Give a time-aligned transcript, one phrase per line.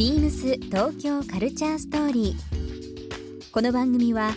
[0.00, 3.50] ビームス東京カルチャーストーリー。
[3.52, 4.30] この番組は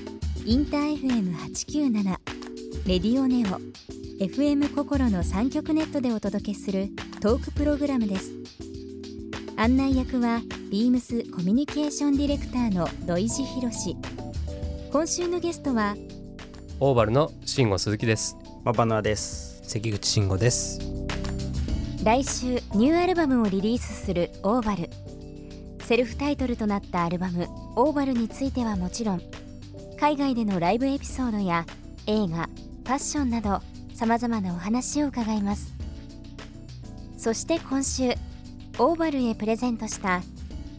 [0.46, 2.04] インター FM897
[2.86, 3.62] レディオネオ
[4.22, 6.90] FM 心の三極ネットでお届けする
[7.22, 8.34] トークプログラムです。
[9.56, 13.96] 案内役はビームスコミュニケーションディレクターの土井博志。
[14.92, 15.96] 今週のゲストは
[16.82, 18.36] オーバルの慎吾鈴木です
[18.66, 20.82] マバナです関口慎吾です
[22.04, 24.90] 来週ニューアルバムをリリースするオーバル
[25.84, 29.22] セルフタイトルとなったアルバム「オーバル」についてはもちろん
[30.00, 31.66] 海外でのライブエピソードや
[32.08, 32.50] 映画
[32.84, 33.62] ファッションなど
[33.94, 35.74] さまざまなお話を伺います。
[37.18, 38.14] そして今週
[38.80, 40.22] オーバルへプレゼントした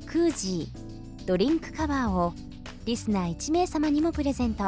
[0.07, 2.35] クージードリンクカバーを
[2.85, 4.65] リスナー1名様にもプレゼント。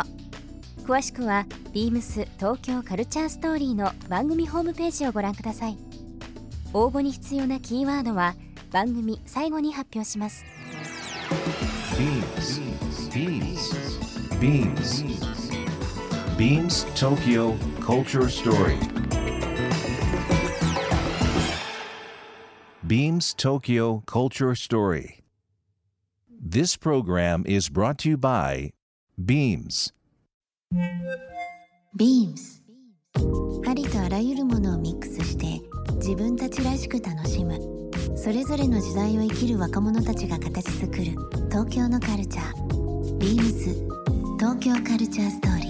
[0.84, 5.76] 詳しくは beams 東京カルチャーストーリーの番組ホームページをご覧ください。
[6.72, 8.34] 応募に必要なキーワードは
[8.70, 10.44] 番組最後に発表します
[11.96, 13.86] Beams.
[14.38, 15.06] Beams.
[16.36, 18.78] Beams Tokyo Culture Story.
[22.86, 25.24] Beams Tokyo Culture Story.
[26.28, 28.72] This program is brought to you by
[29.18, 29.92] Beams.
[31.96, 32.60] Beams
[33.66, 35.60] ありとあらゆるものをミックスして
[35.94, 37.85] 自分たちらしく楽しむ
[38.16, 41.04] それぞれの時代を生きる若者たちが形作る
[41.50, 43.18] 東京のカルチャー。
[43.18, 43.74] ビームス
[44.38, 45.65] 東京カルチャーストーリー。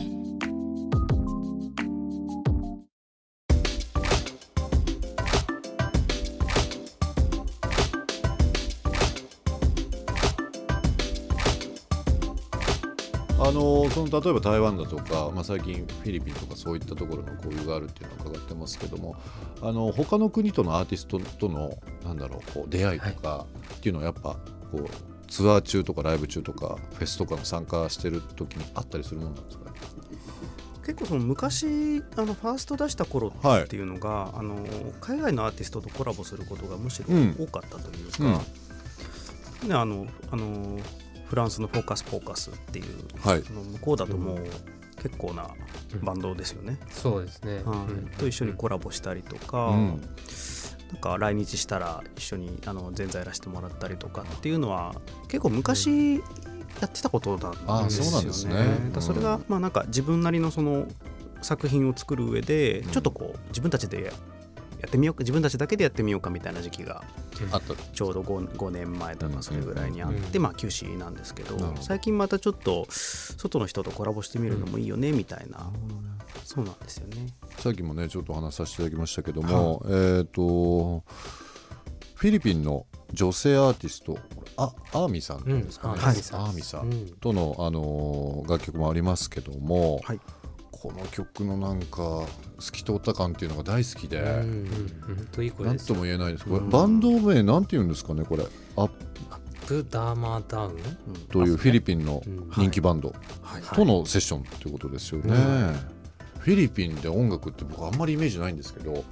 [13.47, 19.17] あのその例えば台湾だとか、まあ、最近フィリピンとかそういったところの交流があるっていうのを伺ってますけども
[19.63, 21.71] あの他の国とのアーティストとの
[22.05, 24.37] なんだろうこう出会いとかっていうのはやっぱ
[24.73, 24.87] こう
[25.29, 29.71] ツアー中とかライブ中とかフェスとかの参加してる時にあったりするものなんですか？
[29.71, 29.77] ね
[30.87, 31.67] 結構その昔
[32.17, 34.65] あのファースト出した頃はいっていうのが、あの
[35.01, 37.37] 海外のアーティストとコラボすることがむしろうん。
[37.39, 38.25] 多かったというか、
[39.67, 40.79] ね、あのあの
[41.27, 42.87] フランスのフォーカス・フォーカスっていう、
[43.21, 43.43] はい。
[43.43, 44.39] 向こうだともう
[45.03, 45.49] 結構な
[46.03, 47.93] バンドですよね、そうですね、はい。
[47.93, 48.11] うん。
[48.19, 50.01] と一緒にコラボしたりとか、うん。
[50.93, 54.95] なんか来日したら一緒にあの前座やらせてもらったりとかっていうのは
[55.29, 56.15] 結構昔
[56.81, 58.11] やってたことなんですよね。
[58.11, 58.55] あそうなんですね。
[58.55, 60.87] だからそれがまあなんか自分なりのその
[61.43, 64.13] 作品を作る上でちょっとこう自分たちで
[64.81, 67.03] やってみようか自分たちだけでやってみようかみたいな時期が
[67.51, 67.75] あった。
[67.75, 70.43] ちょうど 5, 5年前とかそれぐらいにあって、うん。
[70.43, 75.71] まあ休止なんですけど最近またちょっと外の人とコラボしてみるのもいいよねみたいな、
[76.45, 77.29] そうなんですよね。
[77.59, 81.03] さっきもねちょっとお話しさせていただきましたけども、えっ、と
[82.15, 84.19] フィリピンの女性アーティスト
[84.57, 86.15] あアーミさんですかね、うんはい。
[86.15, 87.09] アーミさんうん。
[87.21, 90.21] との、あのー楽曲もありますけども、はい
[90.87, 92.27] この曲のなんか
[92.61, 94.69] 透き通った感っていうのが大好きで、うん
[95.09, 96.45] うんとも言えないです。
[96.45, 96.71] これ、うん。
[96.71, 98.45] バンド名なんて言うんですかねこれ。
[98.77, 98.95] アップ。
[99.67, 100.77] プダーマダウン？
[101.29, 102.51] というフィリピンのうん。
[102.53, 103.63] 人気バンドはい。
[103.63, 105.35] とのセッションということですよね、
[106.39, 109.05] フィリピンで音楽って僕あんまりイメージないんですけど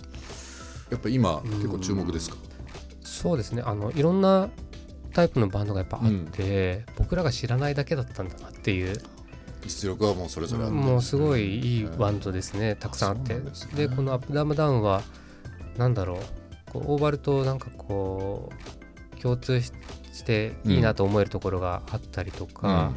[0.91, 2.37] やっぱ今結構注目ですか、
[3.01, 3.63] そうですね。
[3.67, 4.49] あのいろんな
[5.13, 8.97] タイプのバンドがやっぱあって、僕らが知らないだけだったんだなっていう
[9.65, 12.77] 実力はもうそれぞれあって、もうすごいいいバンドですね。
[12.77, 13.39] たくさんあって。
[13.41, 13.87] ですね。
[13.87, 15.03] でこの「アップダウンダウンは
[15.77, 16.19] なんだろう。
[16.73, 18.51] こうオーバルとなんかこ
[19.17, 19.73] う共通し
[20.13, 22.93] していいなと思えるところがあったりとか、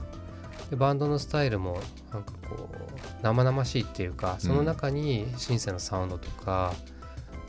[0.69, 1.79] でバンドのスタイルも
[2.11, 6.73] なんかこう生々しいっていうかその中にシンセのサウンドとか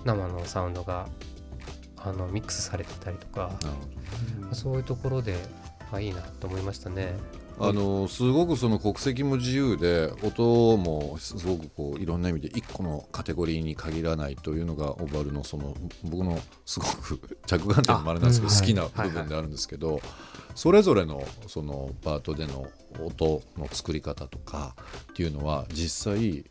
[0.05, 1.07] 生のサウンドが
[1.97, 3.51] あのミックスされてたりとか。
[4.53, 5.37] そういうところで
[5.93, 7.15] あいいなと思いましたね。
[7.61, 15.75] あのすごくその国籍も自由で音もすごくこういろんな意味で一個のカテゴリーに限らないというのがオバルのその
[16.05, 20.01] 僕のすごく 着眼点もあれなんですけどあ好きなはい部分であるんですけど
[20.55, 22.67] それぞれのそのパートでの
[23.05, 24.75] 音の作り方とか
[25.11, 26.45] っていうのは実際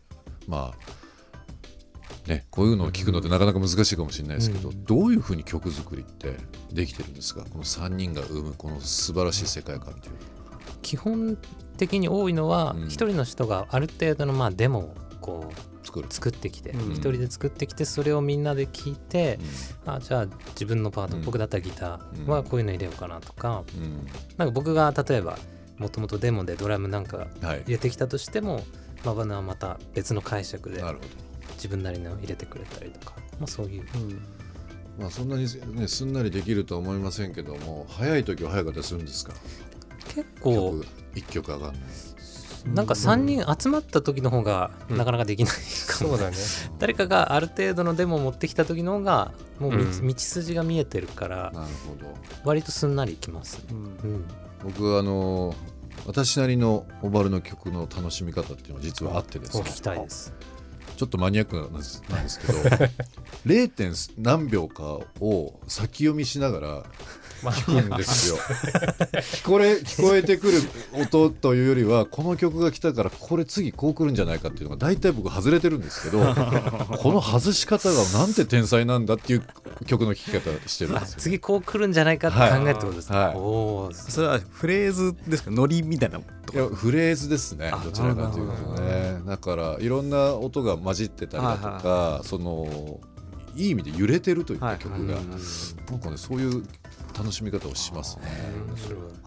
[0.48, 6.38] まあねこういうのを聞くのってなかなか難しいかもしれないですけどどういうふうに曲作りって
[6.72, 7.44] できてるんですか？
[7.50, 10.16] この3人が生むこの素晴らしい世界観っていう。
[10.88, 11.38] 基本
[11.78, 12.88] 的に多いのはうん。
[12.88, 16.08] 一人の人がある程度のまあデモをこう作る。
[16.10, 16.92] 作ってきてうん。
[16.94, 19.38] 一人で作ってきてそれをみんなで聞いて
[19.86, 24.08] あじゃあ自分のパートうん僕だったらギターはこういうの入れようかなとかうん。
[24.38, 25.38] なんか僕が例えば
[25.78, 27.62] もともとデモでドラムなんかはい。
[27.64, 28.64] 入れてきたとしても
[29.04, 31.04] マバナはまた別の解釈でなるほ
[31.56, 33.86] 自分なりの入れてくれたりとか、まあ、そういう。
[35.00, 35.46] まあ、そんなに、
[35.76, 39.34] ね、すんなりできるとは思いませんけども早い時は早かったりするんですか？
[40.18, 40.72] 結構。
[40.72, 41.82] 曲一曲上がんない？
[42.74, 44.98] なんか3人集まった時の方がうん。
[44.98, 45.60] なかなかできないか
[46.04, 46.38] も、そうだね。
[46.80, 50.08] 誰かがある程度のデモを持ってきた時の方がもう道,、うん。
[50.08, 52.14] 道筋が見えてるからなるほど。
[52.44, 53.78] 割とすんなりいきます、うん。
[53.78, 53.80] う
[54.18, 54.26] ん、
[54.64, 55.56] 僕はあの
[56.06, 59.64] 私なりのオバルの曲の楽しみ方っていうのは実はあってですね。
[59.64, 60.34] 聞きたいです。
[60.98, 62.60] ちょっとマニアックなんですなんですけど
[63.46, 63.70] 0.
[63.70, 66.84] 点何秒かを先読みしながら
[67.44, 70.60] 聞くんですよ聞こえ聞こえてくる
[70.94, 76.20] 音というよりはこの曲が来たからこれ次こう来るんじゃないかっていうのが大体僕外れてるんですけど
[77.00, 79.44] この外し方がなんて天才なんだっていう
[79.86, 81.20] 曲の聴き方してるんあですよ。
[81.20, 85.52] 次こう来るんじゃないかって考えってことですか、はいおおそれはフレーズですか？
[85.52, 86.54] ノリみたいなと？
[86.54, 87.70] いやフレーズですね。
[87.74, 89.22] あどちらかというとね。
[89.26, 93.00] だからいろんな音が混じってたりだとはいかその
[93.56, 96.64] いい意味で揺れてるというはいか曲がなんかねそういう
[97.18, 98.24] 楽しみ方をしますね。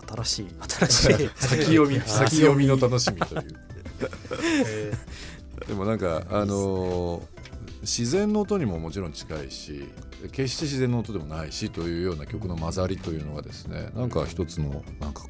[0.07, 0.49] 新しい。
[0.79, 1.31] 新しい。
[1.37, 3.47] 先読み 先読みの楽しみという。
[5.67, 7.41] でもなんかあのー
[7.83, 9.89] 自然の音にももちろん近いし
[10.33, 15.29] 決して自然の音でもないしというような曲の混ざりというのがですねなんか一つのなんかこ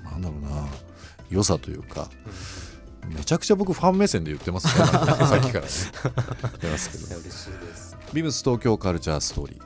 [0.00, 0.68] うなんだろうな
[1.28, 2.10] 良さというか、
[3.08, 4.84] めちゃくちゃ僕ファン目線で言ってますね。
[4.84, 5.70] さっきからね。
[6.02, 6.12] 言
[6.50, 7.06] ってますけど。
[8.12, 9.61] ビームス東京カルチャーストーリー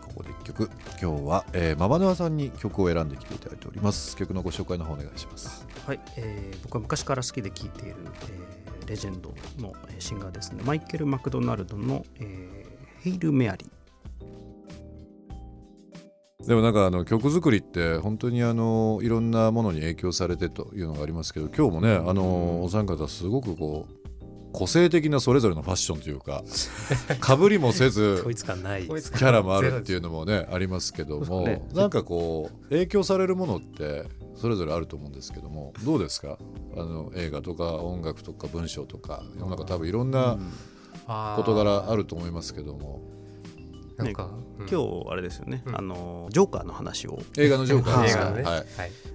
[0.46, 0.70] 曲
[1.02, 4.16] 今日は、えー、ママヌアさんに曲を選んできていただいております。
[4.16, 5.66] 曲のご紹介の方お願いします。
[5.84, 7.96] はい、えー僕は昔から好きで聴いている、
[8.30, 10.62] えーレジェンドのえーシンガーですね。
[10.64, 12.66] マイケル・マクドナルドの、えー
[13.02, 13.68] ヘイル・メアリー。
[16.46, 24.05] でもなんかあの曲作りって本当にあのいろんなものに影響されてというのがありますけど今日もねあのお三方すごくこう
[24.56, 26.42] 個性的なそれぞれのファッションというか
[27.20, 28.86] かぶりもせずこいつ感ない。
[28.86, 31.62] こいつキャラもあるっていうのもねありますけども、ね。
[31.74, 34.04] なんかこう影響されるものって
[34.34, 36.38] それぞれあると思うんですけどもどうですか？
[36.74, 40.38] あの映画とか音楽とか文章とか世の中多分いろんな
[41.36, 43.00] 事柄あると思いますけども
[43.96, 44.68] なんか、うん。
[44.68, 45.76] 今日あれですよね、うん。
[45.76, 47.18] あのジョーカーの話を。
[47.38, 48.42] 映画のジョーカーですか映画のね。
[48.42, 48.54] はい。
[48.54, 48.66] はい。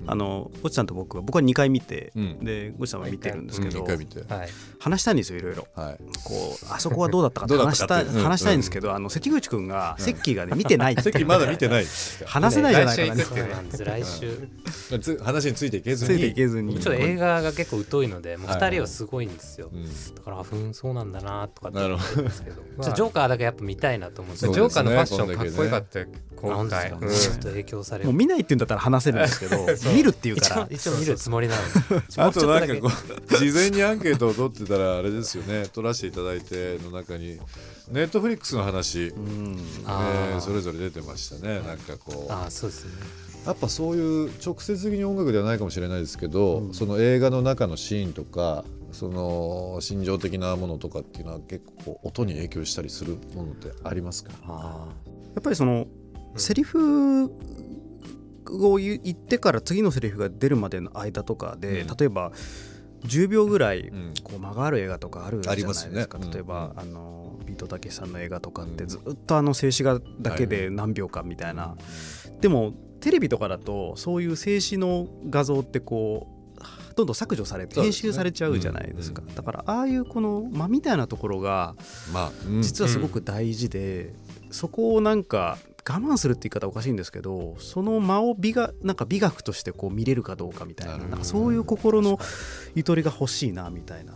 [0.07, 2.39] あのゴチさんと僕は僕は2回見て、うん。
[2.43, 4.21] でゴチさんは見てるんですけうんど、一回見て。
[4.33, 4.49] はい。
[4.79, 5.67] 話したいんですよいろいろ。
[5.75, 5.97] はい。
[6.23, 11.03] こうあそこはどうだったかって どうだっ話した話したいんですけど、あの関口君が、セッキーがね見てないって。
[11.03, 11.85] 席まだ見てない
[12.25, 16.17] 話せないじゃないかな、来週話についていけずに。
[16.17, 16.79] ついていけずに。
[16.79, 18.59] ちょっと映画が結構疎いのでもうはい。
[18.59, 19.85] 2人はすごいんですよ、うん。
[19.85, 22.55] だからあふんそうなんだなとかってなるほ思ってるんですけど。
[22.55, 22.61] ど。
[22.61, 26.07] ちょっとジョーカーだけやっぱ見たいなと思ってそうジョーカーのファッションかっこよかったよ
[26.41, 28.09] 今回、ですかちょっと影響される。
[28.09, 29.57] もう見ないって言うんだったら話せるんですけど。
[29.93, 32.03] 見るっていうから一応見るつもりなので。
[32.17, 32.89] あとなんかもこ
[33.31, 35.67] う事前にアンケートを取ってたらあれですよね。
[35.71, 37.39] 取らせていただいての中に
[37.91, 39.59] ネットフリックスの話、うん。
[39.85, 40.35] あー。
[40.35, 41.61] ねそれぞれ出てましたね。
[41.61, 42.31] なんかこう。
[42.31, 42.91] ああそうですね。
[43.45, 54.31] やっぱそういう直接的に音楽ではないかもしれないですけど、その映画の中のシーンとかその心情的なものとかっていうのは結構音に影響したりするものってありますか？
[54.47, 54.87] あ
[55.33, 55.87] やっぱりその、
[56.35, 57.25] セリフ
[58.45, 61.87] を言言ってから次のセリフが出るまでの間とかで、うん。
[61.97, 62.31] 例えば
[63.05, 64.13] 10秒ぐらいん。
[64.23, 68.89] こう間がある映画とかあるじゃないですすか、ねうん例えば、あのビートたけしさんの映画とかってうん。
[68.89, 71.75] ずっとあの静止画だけで何秒間みたいな、
[72.41, 76.40] でもテレビとかだとそういう静止の画像ってこう
[76.95, 79.21] どんどん削除されて編集されちゃうじゃないですか。
[79.21, 79.29] うん。
[79.29, 81.75] うんだからああいうこの間みたいなところが
[82.13, 82.61] まあ、うん。
[82.61, 84.13] 実はすごく大事で、
[84.51, 85.57] そこをなんか
[85.87, 92.19] 我慢するって言い方おかしいんですけどその間を美がなんか美学としてこう見れるかどうかみたいななんかそういう心の
[92.75, 94.13] ゆとりが欲しいなみたいな。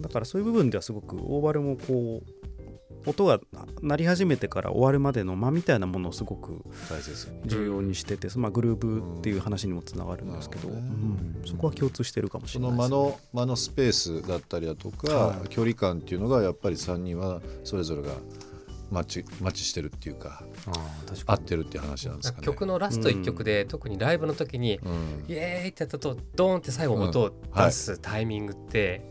[0.00, 2.44] だからそういう部分ではすごくオーバルもこう
[3.06, 3.40] 音が
[3.82, 7.40] 鳴り始めてから終わるまでの間みたいなものをすごく大切に。
[7.46, 11.42] 重要にしてて、まあ、グルーブっていう話にもつながるんですけど、うん。
[11.46, 18.08] そこは共通してるかもしそれないです、の間の間のスペースだったりだとか、はい距離感っていうのがやっぱり3人はそれぞれが
[18.90, 22.46] マッチマッチしてるっていうかああ確合かってるっていう話なんですかね。
[22.46, 25.24] 曲のラスト1曲で、特にライブの時に、うん。
[25.28, 29.02] イエーイってやったとドーンって最後音を出すタイミングって、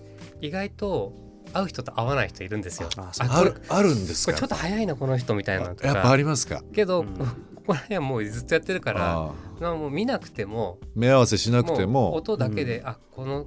[0.41, 1.13] 意外と
[1.53, 2.89] 合う人と合わない人いるんですよ。
[2.98, 4.33] あるあるんですか？
[4.33, 6.62] ちょっと早いなこの人みたいなのとやっぱあかりますか？
[6.74, 7.07] けど、うん。
[7.15, 9.31] ここら辺はもうずっとやってるからああ。
[9.62, 12.13] まあもう見なくても目合わせしなくても。
[12.13, 13.45] 音だけで、あこの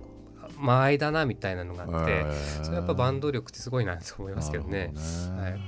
[0.59, 2.25] 間合いだなみたいなのがあって、
[2.63, 4.93] それやっぱバンド力ってすごいなと思いますけどね。
[4.95, 5.01] ど
[5.35, 5.61] はい。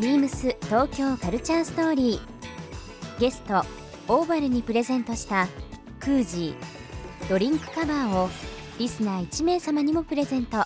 [0.00, 3.20] ビームス東京カルチャーストーリー。
[3.20, 3.62] ゲスト
[4.08, 5.46] オーバルにプレゼントした
[6.00, 8.28] クージードリンクカバーを
[8.78, 10.64] リスナー1名様にもプレゼント。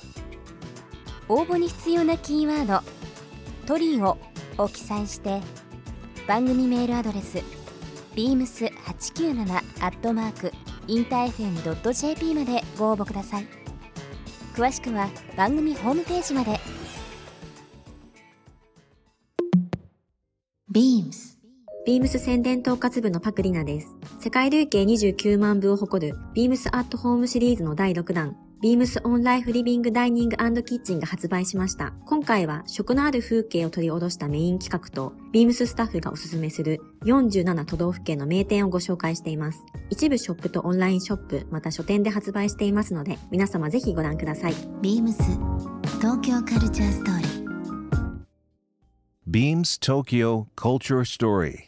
[1.29, 2.83] 応募に必要なキーワード
[3.67, 4.17] 「トリオ
[4.57, 5.43] を記載して
[6.27, 7.39] 番組メールアドレス
[8.15, 9.43] beams897
[9.85, 10.53] アットマーク
[10.87, 13.47] インター FM.jp までご応募ください。
[14.55, 16.59] 詳しくは番組ホームページまで。
[20.73, 21.38] beams
[21.89, 23.97] ビームス宣伝統括部のパクリナです。
[24.21, 31.95] 世界累計29万部を誇るビームスアットホームシリーズの第6弾、ビームスオンライフリビングダイニングキッチンが発売しました。
[32.05, 39.63] 今回は食のある風景を取り下ろしたメイン企画と、ビームススタッフがおすすめする47都道府県の名店をご紹介しています。
[39.89, 44.53] 一部ショップとオンラインショップ、また書店で発売していますので、皆様ぜひご覧ください。
[44.83, 45.15] beams
[46.03, 47.39] 東京カルチャーストーリー
[49.27, 51.68] Beams Tokyo Culture Story.